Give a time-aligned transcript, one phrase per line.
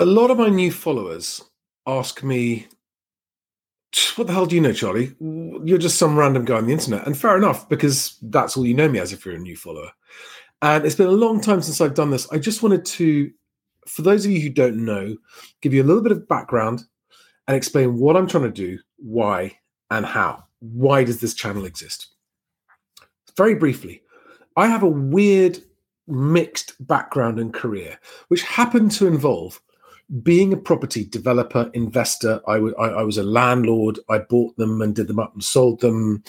[0.00, 1.42] a lot of my new followers
[1.86, 2.66] ask me,
[4.16, 5.14] what the hell do you know, Charlie?
[5.20, 7.06] You're just some random guy on the internet.
[7.06, 9.90] And fair enough, because that's all you know me as if you're a new follower.
[10.62, 12.30] And it's been a long time since I've done this.
[12.32, 13.30] I just wanted to,
[13.86, 15.16] for those of you who don't know,
[15.60, 16.84] give you a little bit of background
[17.46, 19.58] and explain what I'm trying to do, why,
[19.90, 20.44] and how.
[20.60, 22.08] Why does this channel exist?
[23.36, 24.02] Very briefly,
[24.56, 25.58] I have a weird
[26.06, 27.98] mixed background and career,
[28.28, 29.60] which happened to involve
[30.22, 32.40] being a property developer, investor.
[32.46, 33.98] I, w- I, I was a landlord.
[34.08, 36.24] I bought them and did them up and sold them.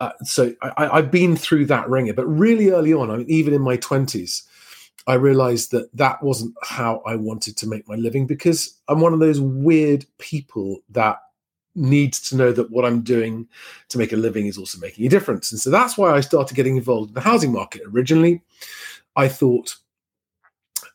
[0.00, 3.54] Uh, so I, have been through that wringer, but really early on, I mean, even
[3.54, 4.42] in my twenties,
[5.06, 9.14] I realized that that wasn't how I wanted to make my living because I'm one
[9.14, 11.18] of those weird people that
[11.74, 13.48] needs to know that what I'm doing
[13.88, 15.50] to make a living is also making a difference.
[15.52, 17.82] And so that's why I started getting involved in the housing market.
[17.86, 18.42] Originally,
[19.16, 19.76] I thought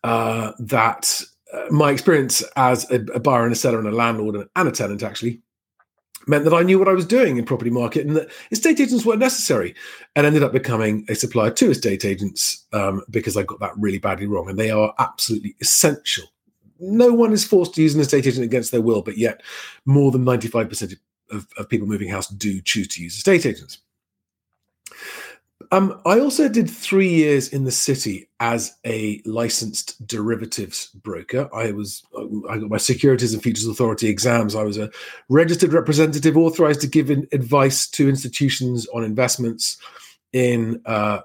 [0.04, 1.22] uh, that
[1.70, 5.04] my experience as a, a, buyer and a seller and a landlord and a tenant
[5.04, 5.42] actually
[6.28, 9.06] meant that I knew what I was doing in property market and that estate agents
[9.06, 9.74] weren't necessary
[10.16, 13.98] and ended up becoming a supplier to estate agents um, because I got that really
[13.98, 16.26] badly wrong and they are absolutely essential.
[16.80, 19.42] No one is forced to use an estate agent against their will, but yet
[19.86, 20.98] more than 95%
[21.32, 23.80] of, of people moving house do choose to use estate agents.
[25.72, 31.48] Um, I also did three years in the city as a licensed derivatives broker.
[31.54, 32.04] I was
[32.50, 34.56] I got my Securities and Futures Authority exams.
[34.56, 34.90] I was a
[35.30, 39.78] registered representative authorized to give advice to institutions on investments
[40.34, 41.20] in uh,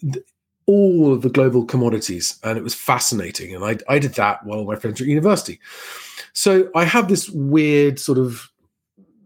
[0.00, 0.24] th-
[0.66, 3.54] all of the global commodities, and it was fascinating.
[3.54, 5.60] And I, I did that while my friends were at university.
[6.32, 8.49] So I have this weird sort of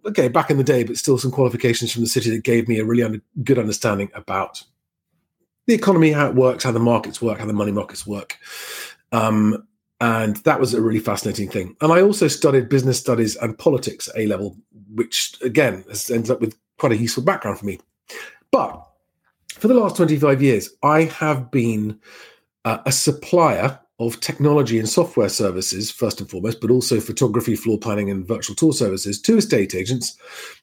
[0.06, 2.78] okay, back in the day, but still some qualifications from the city that gave me
[2.78, 4.62] a really under, good understanding about
[5.66, 8.38] the economy, how it works, how the markets work, how the money markets work.
[9.12, 9.66] Um,
[10.00, 11.77] and that was a really fascinating thing.
[11.80, 14.56] And I also studied business studies and politics at A level,
[14.94, 17.78] which again has ended up with quite a useful background for me.
[18.50, 18.87] But
[19.48, 21.98] for the last 25 years, I have been
[22.64, 27.78] uh, a supplier of technology and software services, first and foremost, but also photography, floor
[27.78, 30.16] planning, and virtual tour services to estate agents,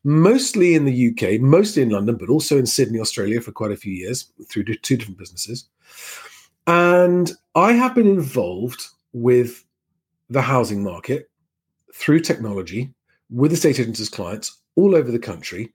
[0.03, 3.77] mostly in the UK, mostly in London, but also in Sydney, Australia for quite a
[3.77, 5.65] few years through two different businesses.
[6.67, 9.63] And I have been involved with
[10.29, 11.29] the housing market
[11.93, 12.93] through technology
[13.29, 15.71] with estate agents as clients all over the country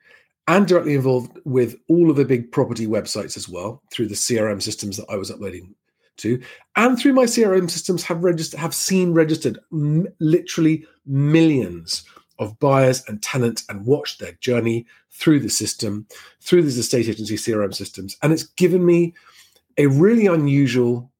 [0.49, 4.63] and directly involved with all of the big property websites as well through the CRM
[4.63, 5.75] systems that I was uploading
[6.19, 6.41] to,
[6.77, 12.05] and through my CRM systems have registered have seen registered m- literally millions
[12.39, 16.07] of buyers and tenants and watched their journey through the system,
[16.41, 19.15] through these estate agency CRM systems, and it's given me
[19.79, 21.11] a really unusual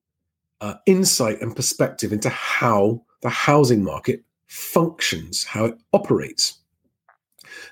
[0.61, 6.59] uh, insight and perspective into how the housing market functions, how it operates.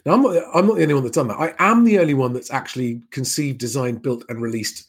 [0.06, 1.40] Now, I'm not, I'm not the only one that's done that.
[1.40, 4.88] I am the only one that's actually conceived, designed, built, and released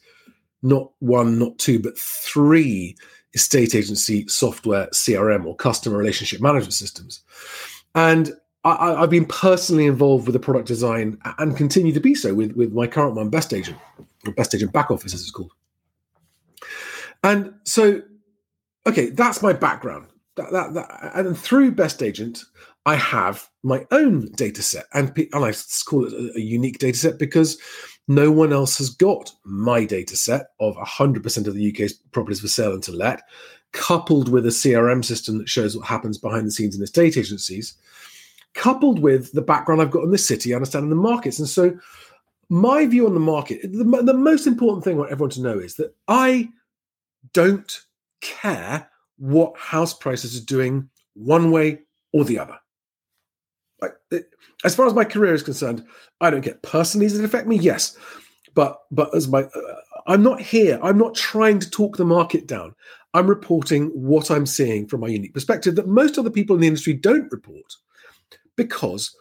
[0.67, 2.95] not one, not two, but three
[3.33, 7.21] estate agency software CRM or customer relationship management systems.
[7.95, 8.33] And
[8.63, 12.51] I, have been personally involved with the product design and continue to be so with,
[12.53, 13.77] with my current one, Best Agent,
[14.25, 15.51] or Best Agent Back Office, as it's called.
[17.23, 18.01] And so,
[18.85, 20.07] okay, that's my background.
[20.37, 22.43] That, that, that, and through Best Agent,
[22.85, 25.53] I have my own data set, and, and I
[25.85, 27.59] call it a, a unique data set because
[28.07, 32.47] no one else has got my data set of 100% of the UK's properties for
[32.47, 33.23] sale and to let,
[33.73, 37.17] coupled with a CRM system that shows what happens behind the scenes in the estate
[37.17, 37.75] agencies,
[38.53, 41.39] coupled with the background I've got in the city, understanding the markets.
[41.39, 41.77] And so,
[42.49, 45.59] my view on the market, the, the most important thing I want everyone to know
[45.59, 46.47] is that I
[47.33, 47.81] don't
[48.21, 51.79] care what house prices are doing one way
[52.13, 52.57] or the other.
[53.81, 54.29] Like, it,
[54.63, 55.85] as far as my career is concerned,
[56.21, 57.07] I don't get personally.
[57.07, 57.57] Does it affect me?
[57.57, 57.97] Yes,
[58.55, 59.75] but but as my, uh,
[60.07, 60.79] I'm not here.
[60.81, 62.73] I'm not trying to talk the market down.
[63.13, 66.67] I'm reporting what I'm seeing from my unique perspective that most other people in the
[66.67, 67.73] industry don't report,
[68.55, 69.15] because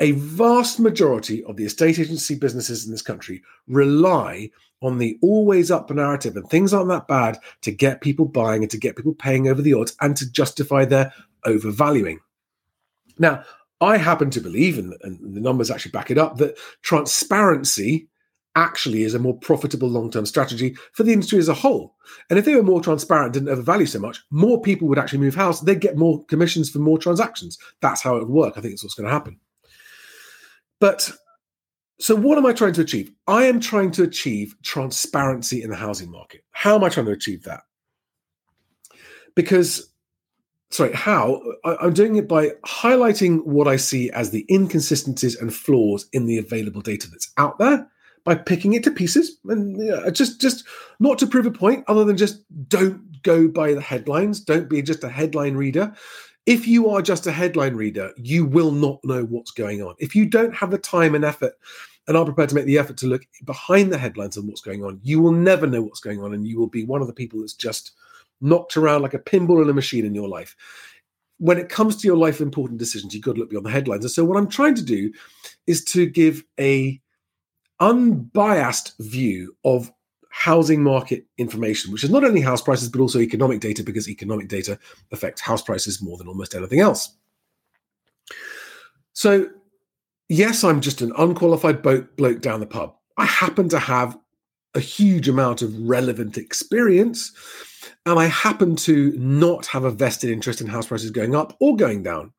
[0.00, 4.50] a vast majority of the estate agency businesses in this country rely
[4.80, 8.70] on the always up narrative and things aren't that bad to get people buying and
[8.70, 11.12] to get people paying over the odds and to justify their
[11.44, 12.20] overvaluing.
[13.18, 13.42] Now,
[13.80, 18.08] I happen to believe, and, and the numbers actually back it up, that transparency
[18.56, 21.94] actually is a more profitable long-term strategy for the industry as a whole.
[22.28, 25.36] And if they were more transparent, didn't overvalue so much, more people would actually move
[25.36, 25.60] house.
[25.60, 27.56] They'd get more commissions for more transactions.
[27.80, 28.54] That's how it would work.
[28.56, 29.38] I think it's what's going to happen.
[30.80, 31.10] But
[32.00, 33.10] so what am I trying to achieve?
[33.26, 36.44] I am trying to achieve transparency in the housing market.
[36.52, 37.62] How am I trying to achieve that?
[39.34, 39.90] Because
[40.70, 41.42] sorry, how?
[41.64, 46.26] I, am doing it by highlighting what I see as the inconsistencies and flaws in
[46.26, 47.88] the available data that's out there
[48.24, 49.80] by picking it to pieces and
[50.14, 50.64] just just
[51.00, 54.82] not to prove a point other than just don't go by the headlines don't be
[54.82, 55.94] just a headline reader
[56.48, 59.94] if you are just a headline reader you will not know what's going on.
[59.98, 61.52] If you don't have the time and effort
[62.06, 64.82] and are prepared to make the effort to look behind the headlines and what's going
[64.82, 67.12] on you will never know what's going on and you will be one of the
[67.12, 67.92] people that's just
[68.40, 70.56] knocked around like a pinball in a machine in your life.
[71.36, 74.04] When it comes to your life important decisions you've got to look beyond the headlines.
[74.04, 75.12] And so what i'm trying to do
[75.66, 76.98] is to give a
[77.78, 79.92] unbiased view of
[80.38, 84.46] housing market information, which is not only house prices, but also economic data, because economic
[84.46, 84.78] data
[85.10, 87.12] affects house prices more than almost anything else.
[89.14, 89.48] So,
[90.28, 92.94] yes, I'm just an unqualified boat bloke down the pub.
[93.16, 94.16] I happen to have
[94.74, 97.32] a huge amount of relevant experience,
[98.06, 101.74] and I happen to not have a vested interest in house prices going up or
[101.74, 102.32] going down.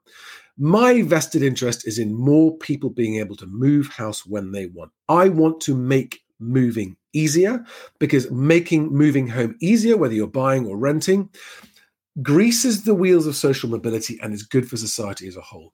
[0.57, 4.93] My vested interest is in more people being able to move house when they want.
[5.09, 7.63] I want to make moving easier
[7.99, 11.29] because making moving home easier, whether you're buying or renting,
[12.21, 15.73] greases the wheels of social mobility and is good for society as a whole.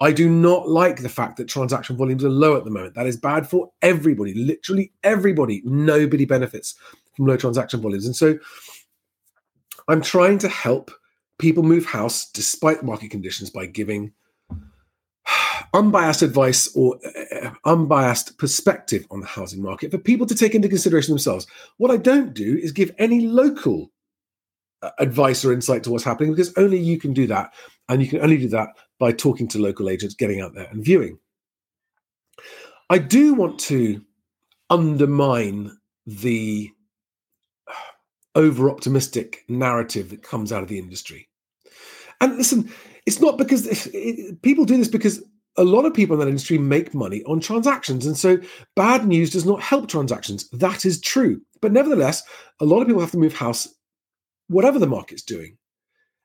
[0.00, 2.94] I do not like the fact that transaction volumes are low at the moment.
[2.94, 5.62] That is bad for everybody, literally everybody.
[5.64, 6.74] Nobody benefits
[7.14, 8.06] from low transaction volumes.
[8.06, 8.38] And so
[9.88, 10.90] I'm trying to help
[11.38, 14.12] people move house despite market conditions by giving
[15.74, 16.98] unbiased advice or
[17.64, 21.46] unbiased perspective on the housing market for people to take into consideration themselves.
[21.78, 23.90] What I don't do is give any local
[24.82, 27.52] uh, advice or insight to what's happening because only you can do that.
[27.88, 28.68] And you can only do that
[28.98, 31.18] by talking to local agents, getting out there and viewing.
[32.90, 34.02] I do want to
[34.70, 36.70] undermine the
[38.34, 41.28] over optimistic narrative that comes out of the industry.
[42.20, 42.70] And listen,
[43.06, 45.22] it's not because it, people do this because
[45.56, 48.06] a lot of people in that industry make money on transactions.
[48.06, 48.38] And so
[48.74, 50.48] bad news does not help transactions.
[50.50, 51.40] That is true.
[51.60, 52.22] But nevertheless,
[52.60, 53.68] a lot of people have to move house,
[54.48, 55.58] whatever the market's doing.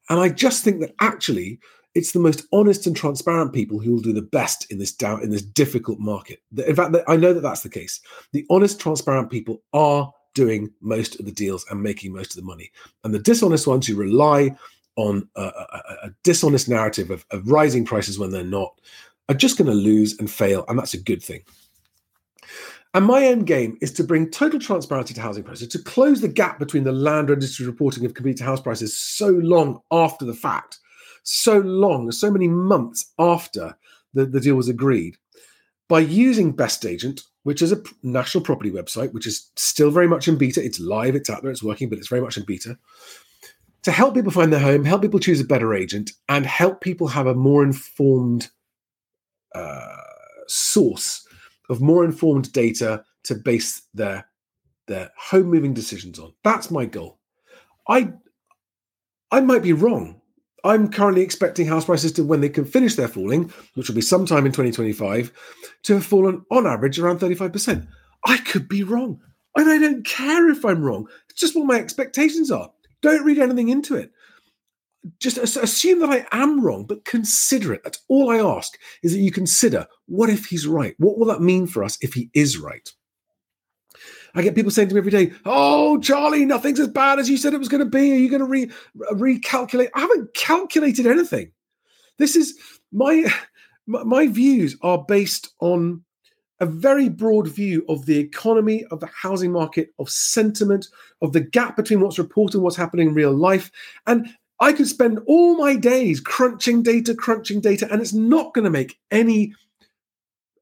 [0.10, 1.60] And I just think that actually
[1.94, 5.24] it's the most honest and transparent people who will do the best in this down
[5.24, 6.42] in this difficult market.
[6.56, 8.00] In fact, I know that that's the case.
[8.34, 12.48] The honest, transparent people are doing most of the deals and making most of the
[12.48, 12.72] money,
[13.04, 14.56] and the dishonest ones who rely
[14.96, 18.80] on a, a, a dishonest narrative of, of rising prices when they're not
[19.30, 21.44] are just going to lose and fail, and that's a good thing.
[22.94, 26.28] And my end game is to bring total transparency to housing prices, to close the
[26.28, 30.80] gap between the land registry reporting of completed house prices so long after the fact,
[31.24, 33.78] so long, so many months after
[34.14, 35.18] the, the deal was agreed,
[35.90, 40.28] by using Best Agent, which is a national property website, which is still very much
[40.28, 40.64] in beta.
[40.64, 42.78] It's live, it's out there, it's working, but it's very much in beta.
[43.84, 47.08] To help people find their home, help people choose a better agent, and help people
[47.08, 48.50] have a more informed
[49.58, 49.96] uh,
[50.48, 51.28] source
[51.70, 54.26] of more informed data to base their
[54.88, 56.34] their home moving decisions on.
[56.44, 57.20] That's my goal.
[57.90, 58.14] I
[59.32, 60.22] I might be wrong.
[60.64, 64.02] I'm currently expecting house prices to, when they can finish their falling, which will be
[64.02, 65.32] sometime in 2025,
[65.84, 67.88] to have fallen on average around 35%.
[68.26, 69.22] I could be wrong.
[69.56, 71.08] And I don't care if I'm wrong.
[71.30, 72.72] It's just what my expectations are.
[73.02, 74.12] Don't read anything into it
[75.20, 77.84] just assume that I am wrong, but consider it.
[77.84, 80.96] That's all I ask is that you consider what if he's right?
[80.98, 82.90] What will that mean for us if he is right?
[84.36, 87.38] I get people saying to me every day, "Oh, Charlie, nothing's as bad as you
[87.38, 88.14] said it was going to be.
[88.14, 88.72] Are you going to re-
[89.14, 91.52] recalculate?" I haven't calculated anything.
[92.18, 92.58] This is
[92.92, 93.32] my
[93.88, 96.04] my views are based on
[96.60, 100.88] a very broad view of the economy, of the housing market, of sentiment,
[101.22, 103.72] of the gap between what's reported and what's happening in real life,
[104.08, 104.28] and
[104.60, 108.72] I could spend all my days crunching data, crunching data, and it's not going to
[108.72, 109.54] make any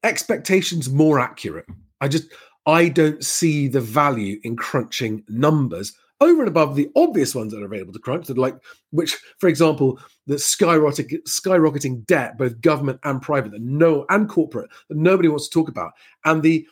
[0.03, 1.65] expectations more accurate.
[2.01, 2.27] I just,
[2.65, 7.61] I don't see the value in crunching numbers over and above the obvious ones that
[7.61, 8.55] are available to crunch, that like
[8.91, 14.69] which, for example, the skyrocketing, skyrocketing debt, both government and private, that no and corporate,
[14.89, 15.91] that nobody wants to talk about,
[16.23, 16.65] and the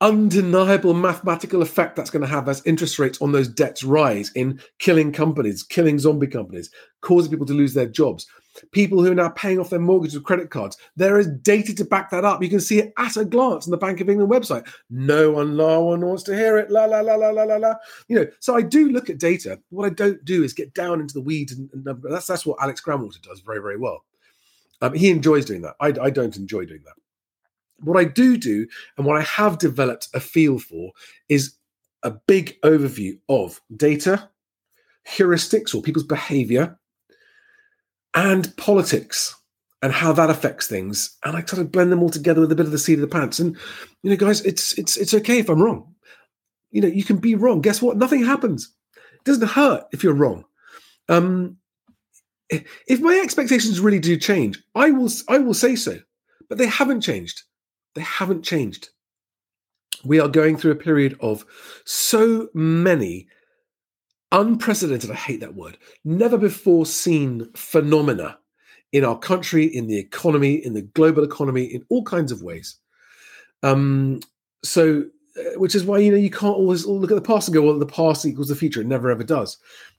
[0.00, 4.60] undeniable mathematical effect that's going to have as interest rates on those debts rise in
[4.78, 8.26] killing companies, killing zombie companies, causing people to lose their jobs.
[8.72, 10.76] People who are now paying off their mortgages with credit cards.
[10.96, 12.42] There is data to back that up.
[12.42, 14.66] You can see it at a glance on the Bank of England website.
[14.90, 16.68] No one, no one wants to hear it.
[16.68, 17.74] La la la la la la la.
[18.08, 19.60] You know, so I do look at data.
[19.70, 22.58] What I don't do is get down into the weeds, and, and that's that's what
[22.60, 24.04] Alex Gramwater does very very well.
[24.80, 25.76] Um, he enjoys doing that.
[25.80, 26.94] I, I don't enjoy doing that.
[27.80, 28.66] What I do do,
[28.96, 30.92] and what I have developed a feel for,
[31.28, 31.54] is
[32.02, 34.28] a big overview of data,
[35.06, 36.78] heuristics or people's behavior,
[38.14, 39.34] and politics
[39.82, 41.16] and how that affects things.
[41.24, 43.00] And I try to blend them all together with a bit of the seat of
[43.00, 43.38] the pants.
[43.38, 43.56] And
[44.02, 45.94] you know, guys, it's it's it's okay if I'm wrong.
[46.70, 47.60] You know, you can be wrong.
[47.60, 47.96] Guess what?
[47.96, 48.72] Nothing happens.
[48.96, 50.44] It doesn't hurt if you're wrong.
[51.08, 51.56] Um,
[52.50, 55.98] if my expectations really do change, I will I will say so.
[56.48, 57.42] But they haven't changed.
[57.98, 58.90] They haven't changed.
[60.04, 61.44] We are going through a period of
[61.84, 63.26] so many
[64.30, 68.38] unprecedented, I hate that word, never before seen phenomena
[68.92, 72.76] in our country, in the economy, in the global economy, in all kinds of ways.
[73.64, 74.20] Um,
[74.62, 77.54] so, uh, which is why you know you can't always look at the past and
[77.56, 79.58] go, "Well, the past equals the future." It never ever does.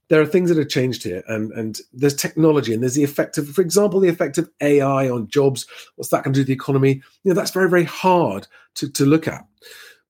[0.09, 3.37] There are things that have changed here, and and there's technology, and there's the effect
[3.37, 5.65] of, for example, the effect of AI on jobs.
[5.95, 7.01] What's that going to do to the economy?
[7.23, 9.45] You know, that's very very hard to to look at.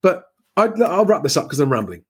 [0.01, 0.25] But
[0.57, 2.03] I, I'll wrap this up because I'm rambling.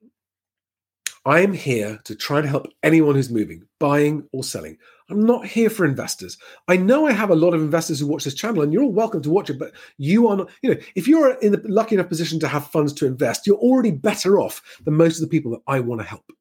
[1.25, 4.77] I am here to try to help anyone who's moving, buying or selling.
[5.09, 6.37] I'm not here for investors.
[6.67, 8.91] I know I have a lot of investors who watch this channel, and you're all
[8.91, 9.59] welcome to watch it.
[9.59, 12.67] But you are not, you know, if you're in the lucky enough position to have
[12.67, 16.01] funds to invest, you're already better off than most of the people that I want
[16.01, 16.31] to help.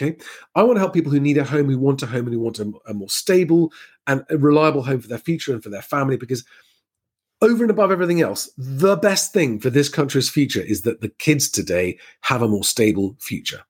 [0.00, 0.16] Okay,
[0.54, 2.40] I want to help people who need a home, who want a home, and who
[2.40, 3.72] want a, a more stable
[4.06, 6.16] and reliable home for their future and for their family.
[6.16, 6.44] Because
[7.40, 11.08] over and above everything else, the best thing for this country's future is that the
[11.08, 13.62] kids today have a more stable future.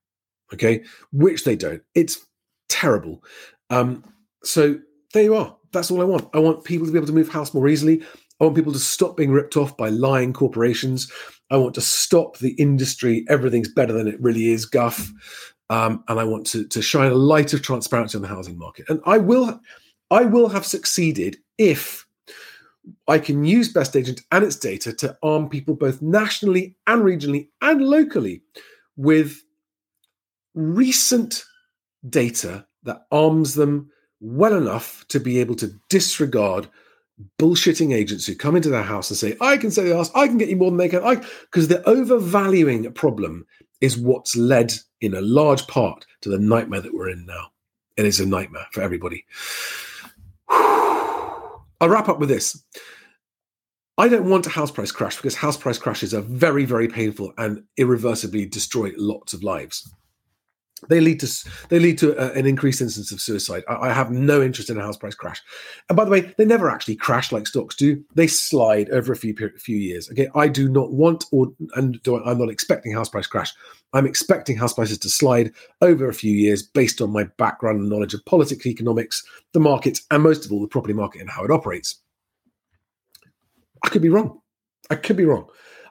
[0.53, 1.83] Okay, which they don't.
[1.95, 2.25] It's
[2.69, 3.23] terrible.
[3.71, 4.05] Um,
[4.43, 4.79] so
[5.13, 5.57] there you are.
[5.73, 6.29] That's all I want.
[6.35, 8.03] I want people to be able to move house more easily.
[8.41, 11.11] I want people to stop being ripped off by lying corporations.
[11.51, 15.11] I want to stop the industry, everything's better than it really is, guff.
[15.69, 18.89] Um, and I want to, to shine a light of transparency on the housing market.
[18.89, 19.61] And I will,
[20.11, 22.07] I will have succeeded if
[23.09, 27.49] I can use Best Agent and its data to arm people both nationally and regionally
[27.61, 28.43] and locally
[28.97, 29.43] with
[30.55, 31.45] recent
[32.09, 36.69] data that arms them well enough to be able to disregard
[37.39, 40.29] bullshitting agents who come into their house and say, I can sell your house, I
[40.29, 41.03] can get you more than they can.
[41.03, 43.47] I because the overvaluing a problem
[43.81, 47.47] is what's led in a large part to the nightmare that we're in now.
[47.97, 49.25] And It is a nightmare for everybody.
[50.49, 52.63] I'll wrap up with this.
[53.99, 57.33] I don't want a house price crash because house price crashes are very, very painful
[57.39, 59.91] and irreversibly destroy lots of lives
[60.89, 63.65] they lead to they lead to a, an increased instance of suicide.
[63.69, 65.43] I, I, have no interest in a house price crash.
[65.89, 68.03] And by the way, they never actually crash like stocks do.
[68.15, 70.11] They slide over a few few years.
[70.11, 73.53] Okay, I do not want or and do, I'm not expecting house price crash.
[73.95, 77.89] I'm expecting house prices to slide over a few years based on my background and
[77.89, 81.45] knowledge of politics, economics, the markets, and most of all the property market and how
[81.45, 82.01] it operates.
[83.83, 84.41] I could be wrong.
[84.91, 85.47] I could be wrong.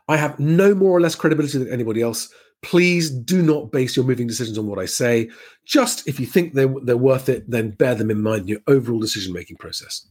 [0.07, 2.31] I have no more or less credibility than anybody else.
[2.65, 5.29] Please do not base your moving decisions on what I say.
[5.65, 8.59] Just if you think they're, they're worth it, then bear them in mind in your
[8.65, 10.07] overall decision making process.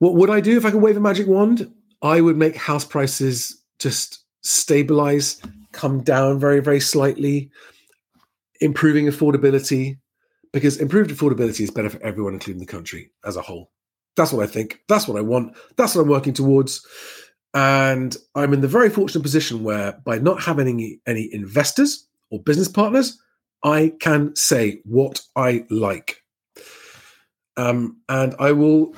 [0.00, 1.72] What would I do if I could wave a magic wand?
[2.02, 7.48] I would make house prices just stabilize, come down very, very slightly,
[8.60, 9.96] improving affordability,
[10.52, 13.70] because improved affordability is better for everyone, including the country as a whole.
[14.16, 14.80] That's what I think.
[14.88, 15.56] That's what I want.
[15.76, 16.84] That's what I'm working towards.
[17.54, 22.40] And I'm in the very fortunate position where, by not having any, any investors or
[22.40, 23.20] business partners,
[23.62, 26.22] I can say what I like.
[27.56, 28.94] Um, and I will,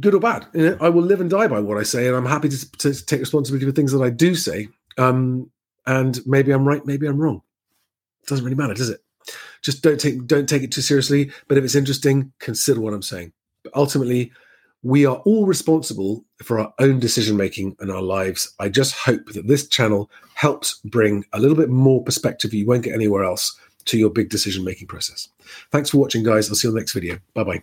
[0.00, 2.06] good or bad, you know, I will live and die by what I say.
[2.06, 4.68] And I'm happy to, to take responsibility for things that I do say.
[4.96, 5.50] Um,
[5.86, 7.42] and maybe I'm right, maybe I'm wrong.
[8.22, 9.00] It doesn't really matter, does it?
[9.62, 11.30] Just don't take don't take it too seriously.
[11.46, 13.32] But if it's interesting, consider what I'm saying.
[13.62, 14.32] But ultimately,
[14.82, 18.52] we are all responsible for our own decision making and our lives.
[18.58, 22.82] I just hope that this channel helps bring a little bit more perspective you won't
[22.82, 25.28] get anywhere else to your big decision making process.
[25.70, 26.48] Thanks for watching, guys.
[26.48, 27.18] I'll see you on the next video.
[27.34, 27.62] Bye bye.